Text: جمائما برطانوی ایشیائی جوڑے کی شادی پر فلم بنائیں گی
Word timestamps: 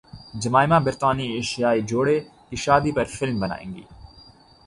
جمائما 0.43 0.77
برطانوی 0.85 1.27
ایشیائی 1.33 1.81
جوڑے 1.89 2.17
کی 2.49 2.55
شادی 2.63 2.91
پر 2.95 3.05
فلم 3.15 3.39
بنائیں 3.39 3.73
گی 3.75 3.83